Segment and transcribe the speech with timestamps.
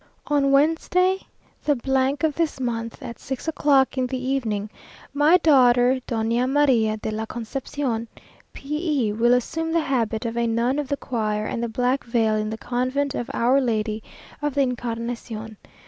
[0.25, 1.19] "On Wednesday,
[1.63, 1.77] the
[2.27, 4.71] of this month, at six o'clock in the evening,
[5.13, 8.07] my daughter, Doña María de la Conception,
[8.51, 12.03] P e, will assume the habit of a nun of the choir and the black
[12.03, 14.01] veil in the Convent of Our Lady
[14.41, 15.57] of the Incarnation.